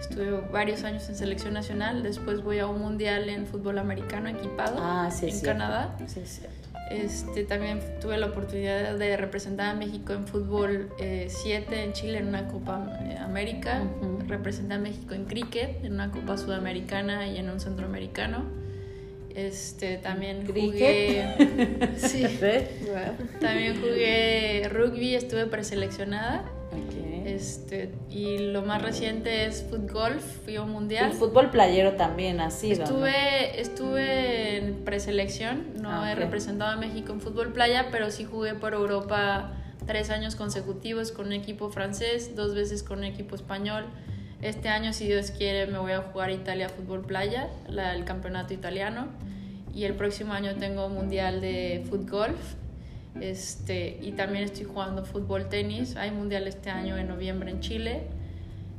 [0.00, 4.78] Estuve varios años en selección nacional, después voy a un mundial en fútbol americano equipado
[4.80, 5.96] ah, en Canadá.
[6.06, 6.22] Sí.
[6.90, 12.18] Este, también tuve la oportunidad de representar a México en fútbol 7 eh, en Chile
[12.18, 13.84] en una Copa eh, América.
[14.26, 18.44] Representé a México en cricket en una Copa Sudamericana y en un Centroamericano.
[19.34, 21.92] Este, también jugué.
[21.96, 22.24] sí.
[23.40, 26.44] También jugué rugby, estuve preseleccionada.
[27.24, 31.10] Este, y lo más reciente es fútbol, fui a un mundial.
[31.10, 32.84] El fútbol playero también ha sido.
[32.84, 38.24] Estuve, estuve en preselección, no ah, he representado a México en fútbol playa, pero sí
[38.24, 39.52] jugué por Europa
[39.86, 43.84] tres años consecutivos con un equipo francés, dos veces con un equipo español.
[44.42, 48.54] Este año, si Dios quiere, me voy a jugar Italia Fútbol Playa, la, el campeonato
[48.54, 49.08] italiano.
[49.74, 52.34] Y el próximo año tengo mundial de fútbol
[53.20, 55.96] este, y también estoy jugando fútbol tenis.
[55.96, 58.02] Hay mundial este año en noviembre en Chile.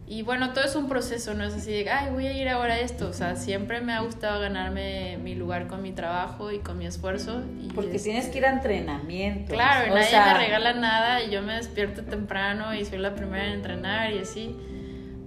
[0.08, 2.74] Y bueno, todo es un proceso, no es así de, ay, voy a ir ahora
[2.74, 3.08] a esto.
[3.08, 6.86] O sea, siempre me ha gustado ganarme mi lugar con mi trabajo y con mi
[6.86, 7.41] esfuerzo.
[7.62, 9.54] Y Porque tienes que ir a entrenamiento.
[9.54, 13.54] Claro, nadie me regala nada y yo me despierto temprano y soy la primera en
[13.54, 14.54] entrenar y así.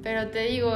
[0.04, 0.70] Pero te digo,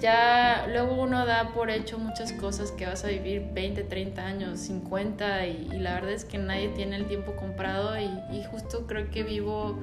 [0.00, 4.58] ya luego uno da por hecho muchas cosas que vas a vivir 20, 30 años,
[4.58, 9.08] 50 y, la verdad es que nadie tiene el tiempo comprado y, y, justo creo
[9.12, 9.78] que vivo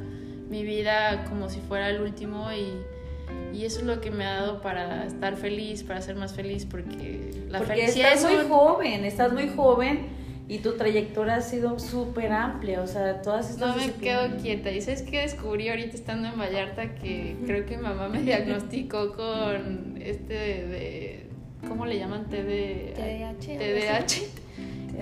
[0.50, 4.42] mi vida como si fuera el último y, y, eso es lo que me ha
[4.42, 9.32] dado para estar feliz, para ser más feliz porque la felicidad estás muy joven, estás
[9.32, 13.78] muy joven y tu trayectoria ha sido súper amplia, o sea, todas estas...
[13.78, 14.72] No me quedo quieta.
[14.72, 16.96] ¿Y sabes qué descubrí ahorita estando en Vallarta?
[16.96, 21.28] Que creo que mamá me diagnosticó con este de...
[21.68, 22.30] ¿Cómo le llaman?
[22.30, 23.58] TDAH.
[23.58, 24.44] TDAH.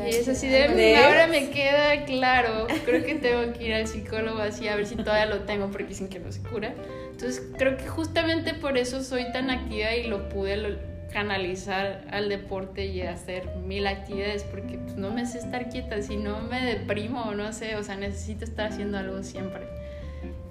[0.06, 4.40] Y es así de, ahora me queda claro, creo que tengo que ir al psicólogo
[4.40, 6.74] así a ver si todavía lo tengo porque dicen que no se cura.
[7.12, 10.78] Entonces creo que justamente por eso soy tan activa y lo pude
[11.12, 16.18] canalizar al deporte y hacer mil actividades porque pues, no me sé estar quieta, si
[16.18, 19.62] no me deprimo no sé, o sea, necesito estar haciendo algo siempre.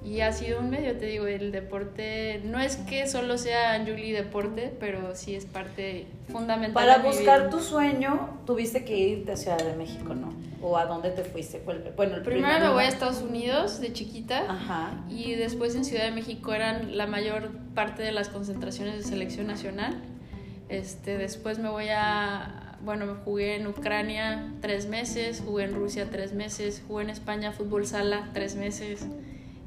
[0.02, 4.14] Y ha sido un medio, te digo, el deporte, no es que solo sea Julie
[4.14, 6.72] deporte, pero sí es parte fundamental.
[6.72, 10.32] Para buscar tu sueño, tuviste que irte a Ciudad de México, ¿no?
[10.62, 11.62] ¿O a dónde te fuiste?
[11.96, 14.50] Bueno, el Primero me voy a Estados Unidos de chiquita.
[14.50, 15.04] Ajá.
[15.10, 19.46] Y después en Ciudad de México eran la mayor parte de las concentraciones de selección
[19.46, 20.00] nacional.
[20.70, 26.32] Este, después me voy a, bueno, jugué en Ucrania tres meses, jugué en Rusia tres
[26.32, 29.04] meses, jugué en España fútbol sala tres meses,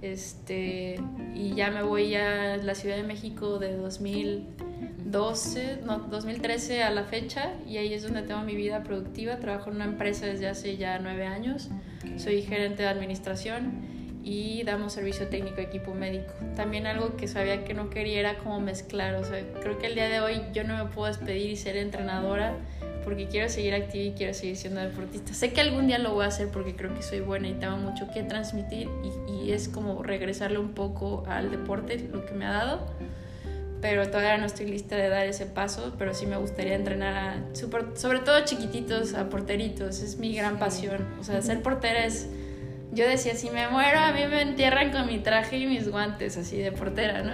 [0.02, 1.02] este,
[1.36, 7.04] y ya me voy a la Ciudad de México de 2012, no, 2013 a la
[7.04, 10.78] fecha, y ahí es donde tengo mi vida productiva, trabajo en una empresa desde hace
[10.78, 11.70] ya nueve años,
[12.16, 16.34] soy gerente de administración y damos servicio técnico equipo médico.
[16.56, 19.96] También algo que sabía que no quería era como mezclar, o sea, creo que el
[19.96, 22.56] día de hoy yo no me puedo despedir y ser entrenadora
[23.04, 25.34] porque quiero seguir activa y quiero seguir siendo deportista.
[25.34, 27.76] Sé que algún día lo voy a hacer porque creo que soy buena y tengo
[27.76, 32.46] mucho que transmitir y, y es como regresarle un poco al deporte, lo que me
[32.46, 32.88] ha dado.
[33.82, 37.44] Pero todavía no estoy lista de dar ese paso, pero sí me gustaría entrenar a,
[37.96, 40.00] sobre todo chiquititos, a porteritos.
[40.00, 41.06] Es mi gran pasión.
[41.20, 42.30] O sea, ser portera es
[42.94, 46.38] yo decía, si me muero, a mí me entierran con mi traje y mis guantes,
[46.38, 47.34] así de portera, ¿no?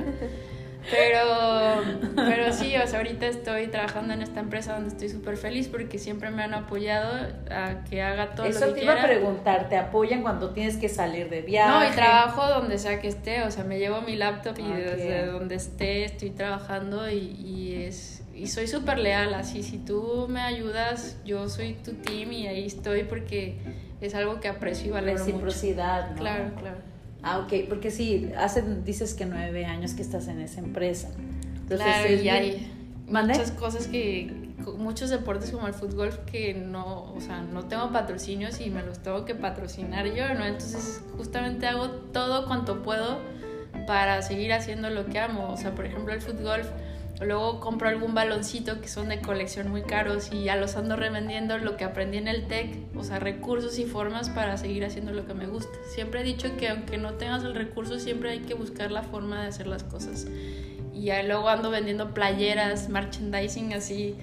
[0.90, 1.84] Pero,
[2.16, 5.98] pero sí, o sea, ahorita estoy trabajando en esta empresa donde estoy súper feliz porque
[5.98, 9.70] siempre me han apoyado a que haga todo Eso lo que te iba a preguntar,
[9.70, 11.70] ¿te apoyan cuando tienes que salir de viaje?
[11.70, 15.26] No, y trabajo donde sea que esté, o sea, me llevo mi laptop y desde
[15.26, 20.42] donde esté estoy trabajando y, y es y soy súper leal, así si tú me
[20.42, 23.58] ayudas, yo soy tu team y ahí estoy porque
[24.02, 26.16] es algo que aprecio y valoro Reciprocidad, ¿no?
[26.16, 26.78] Claro, claro.
[27.22, 31.10] Ah, ok, porque sí, hace, dices que nueve años que estás en esa empresa.
[31.18, 32.72] Entonces, claro, y hay
[33.08, 34.32] muchas cosas que,
[34.78, 39.00] muchos deportes como el fútbol que no, o sea, no tengo patrocinios y me los
[39.00, 40.46] tengo que patrocinar yo, ¿no?
[40.46, 43.20] Entonces justamente hago todo cuanto puedo
[43.88, 45.50] para seguir haciendo lo que amo.
[45.52, 46.62] O sea, por ejemplo, el fútbol,
[47.22, 51.58] luego compro algún baloncito que son de colección muy caros y ya los ando revendiendo
[51.58, 55.26] lo que aprendí en el TEC, o sea, recursos y formas para seguir haciendo lo
[55.28, 55.78] que me gusta.
[55.94, 59.42] Siempre he dicho que aunque no tengas el recurso, siempre hay que buscar la forma
[59.42, 60.28] de hacer las cosas.
[60.94, 64.16] Y ya luego ando vendiendo playeras, merchandising así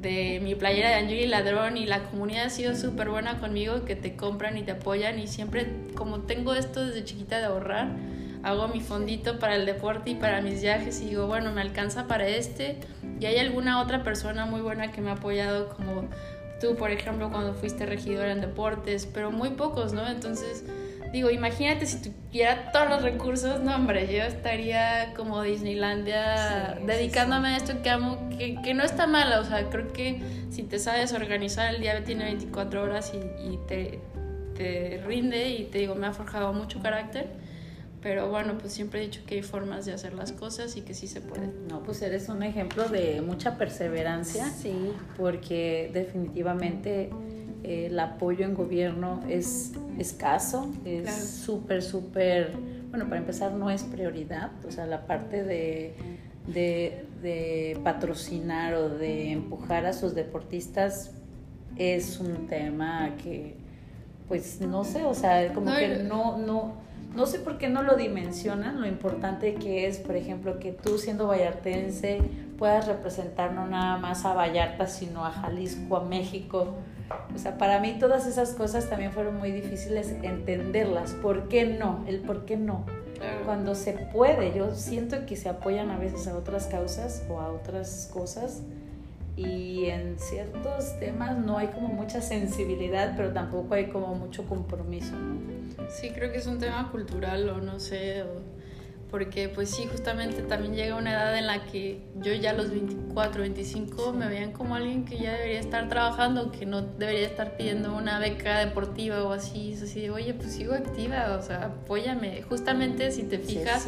[0.00, 3.96] de mi playera de Angeli Ladrón y la comunidad ha sido súper buena conmigo, que
[3.96, 7.88] te compran y te apoyan y siempre como tengo esto desde chiquita de ahorrar,
[8.42, 12.06] hago mi fondito para el deporte y para mis viajes y digo, bueno, me alcanza
[12.06, 12.78] para este
[13.18, 16.08] y hay alguna otra persona muy buena que me ha apoyado como
[16.60, 20.06] tú, por ejemplo, cuando fuiste regidora en deportes, pero muy pocos, ¿no?
[20.08, 20.64] Entonces
[21.12, 27.56] digo, imagínate si tuviera todos los recursos, no hombre, yo estaría como Disneylandia dedicándome a
[27.56, 31.12] esto que amo, que, que, no está mal, o sea, creo que si te sabes
[31.12, 34.00] organizar, el día tiene 24 horas y, y te,
[34.54, 37.28] te, rinde y te digo, me ha forjado mucho carácter.
[38.02, 40.94] Pero bueno, pues siempre he dicho que hay formas de hacer las cosas y que
[40.94, 41.48] sí se puede.
[41.68, 44.48] No, pues eres un ejemplo de mucha perseverancia.
[44.48, 44.92] Sí.
[45.18, 47.10] Porque definitivamente
[47.62, 52.52] el apoyo en gobierno es escaso, es súper, súper,
[52.88, 55.94] bueno, para empezar no es prioridad, o sea, la parte de,
[56.46, 61.12] de, patrocinar o de empujar a sus deportistas
[61.76, 63.56] es un tema que,
[64.26, 66.74] pues, no sé, o sea, como que no, no,
[67.14, 70.98] no sé por qué no lo dimensionan, lo importante que es, por ejemplo, que tú
[70.98, 72.20] siendo vallartense
[72.58, 76.74] puedas representar no nada más a Vallarta, sino a Jalisco, a México,
[77.34, 81.12] o sea, para mí todas esas cosas también fueron muy difíciles entenderlas.
[81.14, 82.04] ¿Por qué no?
[82.06, 82.84] El por qué no.
[83.44, 87.50] Cuando se puede, yo siento que se apoyan a veces a otras causas o a
[87.50, 88.62] otras cosas
[89.36, 95.14] y en ciertos temas no hay como mucha sensibilidad, pero tampoco hay como mucho compromiso.
[95.88, 98.24] Sí, creo que es un tema cultural o no sé,
[99.10, 102.70] porque pues sí, justamente también llega una edad en la que yo ya a los
[102.70, 107.56] 24, 25 me veían como alguien que ya debería estar trabajando, que no debería estar
[107.56, 111.66] pidiendo una beca deportiva o así, es así de, oye, pues sigo activa, o sea,
[111.66, 112.42] apóyame.
[112.42, 113.84] Justamente si te fijas,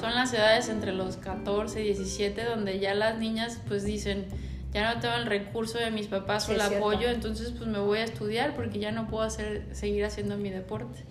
[0.00, 4.26] son las edades entre los 14 y 17 donde ya las niñas pues dicen,
[4.72, 8.00] ya no tengo el recurso de mis papás o el apoyo, entonces pues me voy
[8.00, 11.04] a estudiar porque ya no puedo hacer, seguir haciendo mi deporte.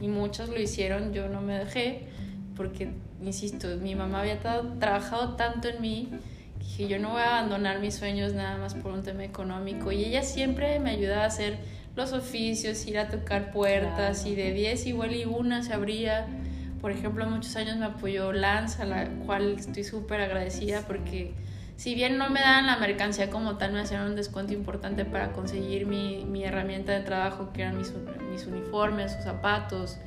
[0.00, 2.08] Y muchas lo hicieron, yo no me dejé
[2.56, 2.90] porque,
[3.22, 4.38] insisto, mi mamá había
[4.78, 6.08] trabajado tanto en mí
[6.76, 9.92] que yo no voy a abandonar mis sueños nada más por un tema económico.
[9.92, 11.58] Y ella siempre me ayudaba a hacer
[11.96, 16.26] los oficios, ir a tocar puertas y de 10 igual y una se abría.
[16.80, 21.32] Por ejemplo, muchos años me apoyó Lance, a la cual estoy súper agradecida porque
[21.80, 25.32] si bien no me daban la mercancía como tal, me hacían un descuento importante para
[25.32, 27.90] conseguir mi, mi herramienta de trabajo, que eran mis,
[28.30, 29.98] mis uniformes, sus zapatos,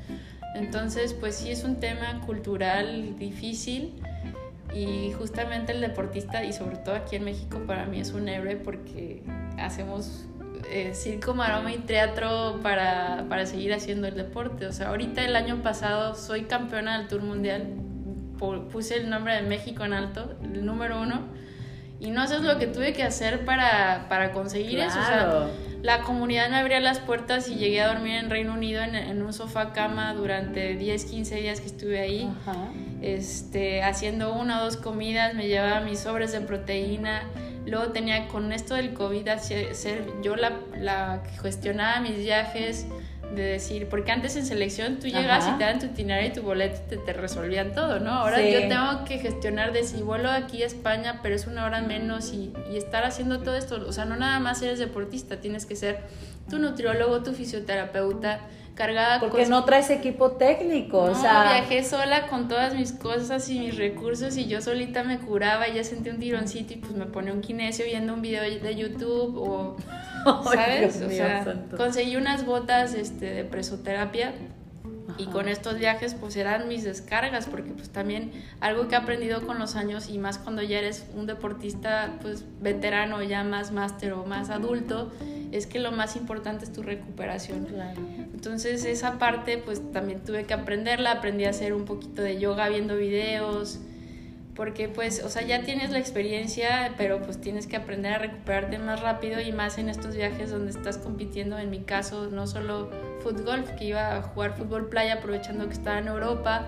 [0.53, 3.95] entonces, pues sí es un tema cultural difícil
[4.71, 8.55] y justamente el deportista y sobre todo aquí en México para mí es un héroe
[8.55, 9.23] porque
[9.57, 10.25] hacemos
[10.69, 14.67] eh, circo, maroma y teatro para, para, seguir haciendo el deporte.
[14.67, 17.73] O sea, ahorita el año pasado soy campeona del Tour Mundial,
[18.71, 21.33] puse el nombre de México en alto, el número uno,
[22.03, 24.99] y no sé lo que tuve que hacer para, para conseguir eso.
[24.99, 25.47] O sea,
[25.81, 29.31] la comunidad me abría las puertas y llegué a dormir en Reino Unido en, un
[29.31, 32.29] sofá cama durante 10, 15 días que estuve ahí,
[33.01, 37.23] este, haciendo una o dos comidas, me llevaba mis sobres de proteína.
[37.65, 42.85] Luego tenía con esto del COVID ser yo la, la que gestionaba mis viajes,
[43.35, 46.41] de decir, porque antes en selección tú llegas y te dan tu itinerario y tu
[46.41, 48.11] boleto y te, te resolvían todo, ¿no?
[48.11, 51.81] Ahora yo tengo que gestionar de si vuelo aquí a España, pero es una hora
[51.81, 55.65] menos y, y, estar haciendo todo esto, o sea, no nada más eres deportista, tienes
[55.65, 55.99] que ser
[56.49, 58.41] tu nutriólogo, tu fisioterapeuta,
[58.75, 63.47] cargada porque no traes equipo técnico no, o sea viajé sola con todas mis cosas
[63.49, 66.93] y mis recursos y yo solita me curaba y ya sentí un tironcito y pues
[66.93, 69.77] me pone un kinesio viendo un video de YouTube o
[70.53, 71.01] ¿Sabes?
[71.01, 74.33] o sea, conseguí unas botas este, de presoterapia
[75.17, 79.45] y con estos viajes pues eran mis descargas porque pues también algo que he aprendido
[79.45, 84.13] con los años y más cuando ya eres un deportista pues veterano ya más máster
[84.13, 85.11] o más adulto
[85.51, 87.67] es que lo más importante es tu recuperación.
[88.43, 92.67] Entonces esa parte pues también tuve que aprenderla, aprendí a hacer un poquito de yoga
[92.67, 93.79] viendo videos,
[94.53, 98.79] porque pues, o sea, ya tienes la experiencia, pero pues tienes que aprender a recuperarte
[98.79, 102.89] más rápido y más en estos viajes donde estás compitiendo, en mi caso, no solo
[103.21, 106.65] fútbol, que iba a jugar fútbol playa aprovechando que estaba en Europa.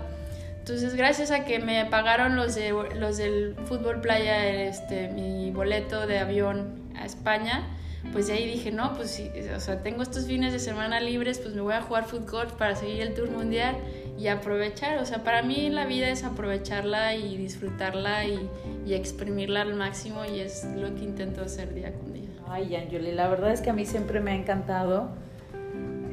[0.58, 6.08] Entonces, gracias a que me pagaron los, de, los del fútbol playa este, mi boleto
[6.08, 7.68] de avión a España,
[8.12, 11.40] pues de ahí dije, no, pues sí, o sea, tengo estos fines de semana libres,
[11.40, 13.76] pues me voy a jugar fútbol para seguir el Tour Mundial
[14.18, 15.00] y aprovechar.
[15.00, 18.50] O sea, para mí la vida es aprovecharla y disfrutarla y,
[18.86, 22.30] y exprimirla al máximo y es lo que intento hacer día con día.
[22.48, 25.10] Ay, Anjuli, la verdad es que a mí siempre me ha encantado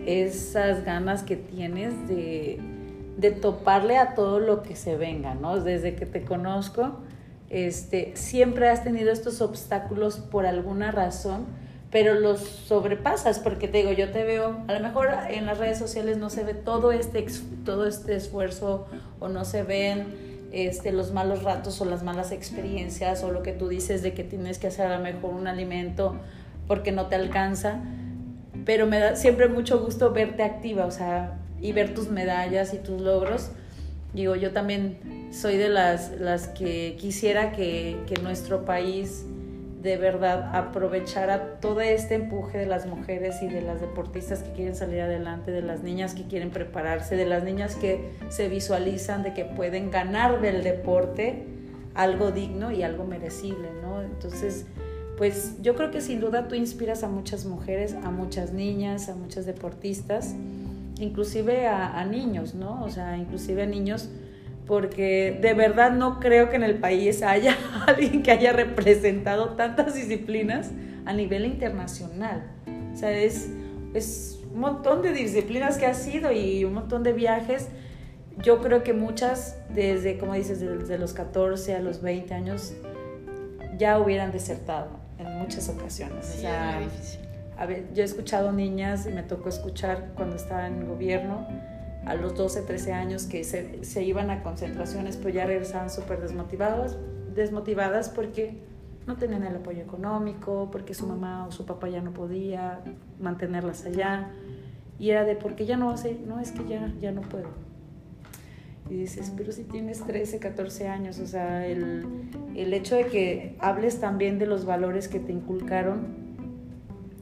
[0.06, 2.58] esas ganas que tienes de,
[3.16, 5.60] de toparle a todo lo que se venga, ¿no?
[5.60, 6.98] Desde que te conozco,
[7.50, 11.46] este, siempre has tenido estos obstáculos por alguna razón
[11.92, 15.78] pero los sobrepasas, porque te digo, yo te veo, a lo mejor en las redes
[15.78, 17.26] sociales no se ve todo este,
[17.66, 18.86] todo este esfuerzo
[19.20, 20.06] o no se ven
[20.52, 24.24] este, los malos ratos o las malas experiencias o lo que tú dices de que
[24.24, 26.16] tienes que hacer a lo mejor un alimento
[26.66, 27.82] porque no te alcanza,
[28.64, 32.78] pero me da siempre mucho gusto verte activa, o sea, y ver tus medallas y
[32.78, 33.50] tus logros.
[34.14, 39.26] Digo, yo también soy de las, las que quisiera que, que nuestro país
[39.82, 44.52] de verdad aprovechar a todo este empuje de las mujeres y de las deportistas que
[44.52, 49.24] quieren salir adelante, de las niñas que quieren prepararse, de las niñas que se visualizan
[49.24, 51.46] de que pueden ganar del deporte
[51.94, 54.02] algo digno y algo merecible, ¿no?
[54.02, 54.66] Entonces,
[55.18, 59.16] pues yo creo que sin duda tú inspiras a muchas mujeres, a muchas niñas, a
[59.16, 60.34] muchas deportistas,
[60.98, 62.84] inclusive a, a niños, ¿no?
[62.84, 64.08] O sea, inclusive a niños
[64.66, 67.56] porque de verdad no creo que en el país haya
[67.86, 70.70] alguien que haya representado tantas disciplinas
[71.04, 72.44] a nivel internacional.
[72.92, 73.50] O sea, es,
[73.94, 77.68] es un montón de disciplinas que ha sido y un montón de viajes.
[78.38, 82.74] Yo creo que muchas, desde, como dices, desde los 14 a los 20 años,
[83.78, 84.88] ya hubieran desertado
[85.18, 86.24] en muchas ocasiones.
[86.24, 87.20] Sí, o sea, es muy difícil.
[87.58, 91.46] a ver, yo he escuchado niñas y me tocó escuchar cuando estaba en gobierno
[92.06, 96.20] a los 12, 13 años que se, se iban a concentraciones, pero ya regresaban súper
[96.20, 96.96] desmotivadas,
[97.34, 98.58] desmotivadas porque
[99.06, 102.80] no tenían el apoyo económico, porque su mamá o su papá ya no podía
[103.20, 104.30] mantenerlas allá.
[104.98, 107.48] Y era de, porque ya no hace, no, es que ya, ya no puedo.
[108.90, 112.04] Y dices, pero si tienes 13, 14 años, o sea, el,
[112.54, 116.22] el hecho de que hables también de los valores que te inculcaron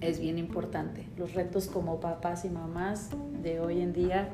[0.00, 1.06] es bien importante.
[1.16, 3.10] Los retos como papás y mamás
[3.42, 4.28] de hoy en día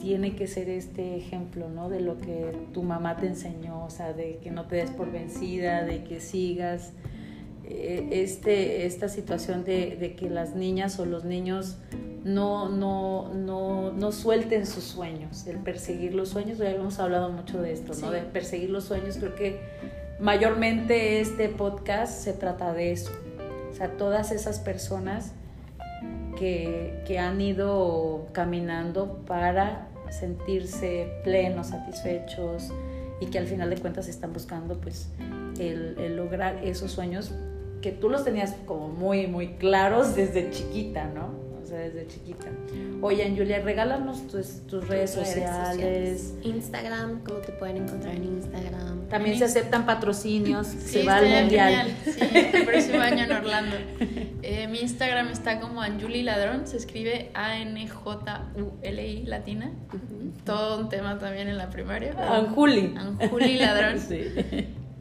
[0.00, 1.88] tiene que ser este ejemplo, ¿no?
[1.88, 5.10] De lo que tu mamá te enseñó, o sea, de que no te des por
[5.10, 6.92] vencida, de que sigas.
[7.64, 11.78] Eh, Este, esta situación de, de que las niñas o los niños
[12.24, 17.62] no, no, no, no suelten sus sueños, el perseguir los sueños, ya hemos hablado mucho
[17.62, 18.08] de esto, ¿no?
[18.08, 18.14] Sí.
[18.14, 19.60] De perseguir los sueños, creo que
[20.20, 23.10] mayormente este podcast se trata de eso.
[23.70, 25.32] O sea, todas esas personas
[26.42, 32.72] que, han ido caminando para sentirse plenos, satisfechos
[33.20, 35.08] y que al final de cuentas están buscando pues
[35.58, 37.32] el lograr esos sueños
[37.80, 41.51] que tú los tenías como muy, muy claros desde chiquita, ¿no?
[41.72, 42.48] Sea, desde chiquita.
[43.00, 46.34] Oye, Julia, regálanos tus, tus redes, Redes sociales.
[46.42, 49.08] Instagram, ¿cómo te pueden encontrar en Instagram?
[49.08, 51.86] También En se Inst- aceptan patrocinios, Sí, se va al mundial.
[51.86, 51.96] genial.
[52.04, 53.76] Sí, el próximo año en Orlando.
[54.42, 57.30] Eh, mi Instagram está como Anjuli Ladrón, se escribe
[58.12, 59.72] A-N-J-U-L-I latina.
[60.44, 62.14] Todo un tema también en la primaria.
[62.36, 62.94] Anjuli.
[62.96, 63.98] Anjuli Ladrón.
[64.08, 64.24] Sí.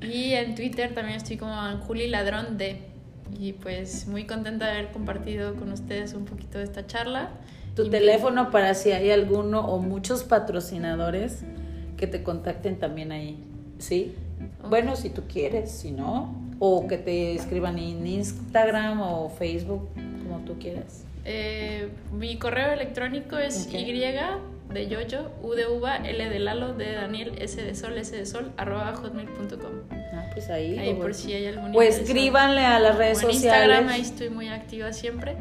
[0.01, 2.81] Y en Twitter también estoy como Anjuli Ladrón D.
[3.39, 7.29] Y pues muy contenta de haber compartido con ustedes un poquito de esta charla.
[7.75, 11.43] Tu Y- teléfono para si hay alguno o muchos patrocinadores
[11.97, 13.43] que te contacten también ahí,
[13.79, 14.15] ¿sí?
[14.63, 14.69] Ok.
[14.69, 19.89] Bueno, si tú quieres, si no, o que te escriban en Instagram o Facebook,
[20.23, 21.05] como tú quieras.
[21.25, 23.73] Eh, mi correo electrónico es Ok.
[23.75, 23.93] y
[24.73, 28.15] de yoyo, u de uva, l de lalo, d de Daniel, s de sol, s
[28.15, 30.00] de sol, arroba hotmail.com.
[30.33, 30.77] Pues ahí.
[30.77, 33.43] Ahí por si hay algún o escríbanle a las redes sociales.
[33.43, 35.35] Instagram ahí estoy muy activa siempre.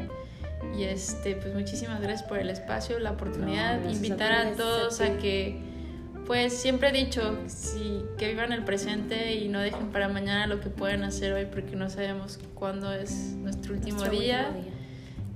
[0.77, 4.53] Y este, pues muchísimas gracias por el espacio, la oportunidad, No, gracias a invitar ti,
[4.53, 5.57] a, todos a que,
[6.25, 10.61] pues siempre he dicho, sí, que vivan el presente y no dejen para mañana lo
[10.61, 14.47] que pueden hacer hoy porque no sabemos cuándo es nuestro último Nuestro día.
[14.49, 14.73] último día.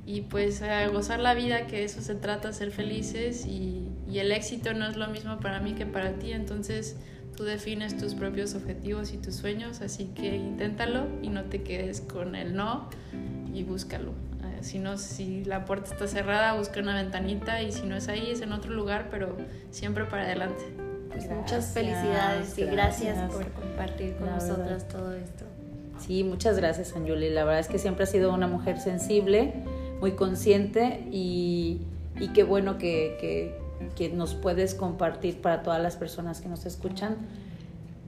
[0.08, 4.20] Y pues a gozar la vida, que de eso se trata, ser felices y, y
[4.20, 6.95] el éxito no es lo mismo para mí que para ti, entonces
[7.36, 12.02] tú defines tus propios objetivos y tus sueños, así que inténtalo y no te quedes
[12.02, 12.90] con el no
[13.54, 14.12] y búscalo.
[14.44, 18.08] Eh, Si no, si la puerta está cerrada, busca una ventanita y si no es
[18.08, 19.36] ahí, es en otro lugar, pero
[19.72, 20.64] siempre para adelante.
[21.10, 23.32] Pues Gracias, muchas felicidades y gracias, gracias.
[23.32, 25.46] por compartir con nosotras todo esto.
[26.00, 27.30] Sí, muchas gracias, Anjuli.
[27.30, 29.54] La verdad es que siempre has sido una mujer sensible,
[30.02, 31.80] muy consciente y,
[32.20, 33.64] y qué bueno que, que-
[33.96, 37.18] que nos puedes compartir para todas las personas que nos escuchan.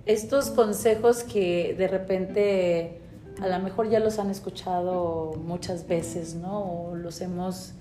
[0.05, 3.01] Estos consejos que de repente
[3.41, 6.59] a lo mejor ya los han escuchado muchas veces, ¿no?
[6.59, 7.73] O los hemos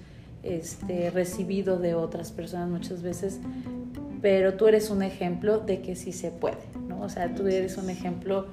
[0.42, 3.40] este, recibido de otras personas muchas veces,
[4.20, 6.58] pero tú eres un ejemplo de que sí se puede,
[6.88, 7.00] ¿no?
[7.02, 8.46] O sea, tú eres un ejemplo,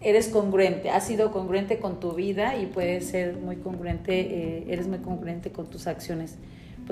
[0.00, 4.88] eres congruente, has sido congruente con tu vida y puedes ser muy congruente, eh, eres
[4.88, 6.36] muy congruente con tus acciones.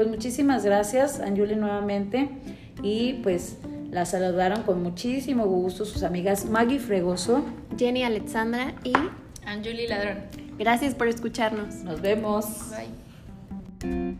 [0.00, 2.30] Pues muchísimas gracias, Anjuli, nuevamente,
[2.82, 3.58] y pues
[3.90, 7.44] la saludaron con muchísimo gusto sus amigas Maggie Fregoso,
[7.76, 8.94] Jenny Alexandra y
[9.44, 10.20] Anjuli Ladrón.
[10.58, 11.84] Gracias por escucharnos.
[11.84, 12.46] Nos vemos.
[13.82, 14.16] Bye.